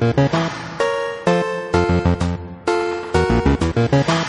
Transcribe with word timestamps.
Thank 0.00 0.30
you. 4.08 4.27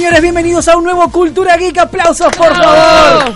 Señores, 0.00 0.22
bienvenidos 0.22 0.66
a 0.66 0.78
un 0.78 0.84
nuevo 0.84 1.12
Cultura 1.12 1.58
Geek. 1.58 1.76
Aplausos, 1.76 2.34
por 2.34 2.56
favor. 2.56 3.34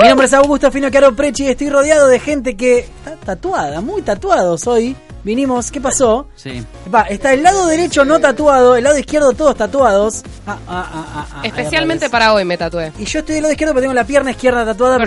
Mi 0.00 0.08
nombre 0.08 0.26
es 0.26 0.32
Augusto 0.32 0.72
Fino 0.72 0.90
Caro 0.90 1.14
Prechi 1.14 1.44
y 1.44 1.48
estoy 1.48 1.68
rodeado 1.68 2.08
de 2.08 2.18
gente 2.18 2.56
que 2.56 2.78
está 2.78 3.14
tatuada, 3.16 3.82
muy 3.82 4.00
tatuados 4.00 4.66
hoy. 4.66 4.96
Vinimos, 5.22 5.70
¿qué 5.70 5.82
pasó? 5.82 6.26
Sí. 6.34 6.64
Va, 6.92 7.02
está 7.02 7.34
el 7.34 7.42
lado 7.42 7.66
derecho 7.66 8.06
no 8.06 8.18
tatuado, 8.20 8.74
el 8.74 8.84
lado 8.84 8.96
izquierdo 8.96 9.32
todos 9.34 9.54
tatuados. 9.54 10.22
Ah, 10.46 10.56
ah, 10.66 11.26
ah, 11.34 11.40
Especialmente 11.44 12.08
para 12.08 12.32
hoy 12.32 12.46
me 12.46 12.56
tatué. 12.56 12.90
Y 12.98 13.04
yo 13.04 13.18
estoy 13.18 13.34
del 13.34 13.42
lado 13.42 13.52
izquierdo 13.52 13.74
porque 13.74 13.82
tengo 13.82 13.92
la 13.94 14.04
pierna 14.04 14.30
izquierda 14.30 14.64
tatuada, 14.64 14.96
pero 14.96 15.06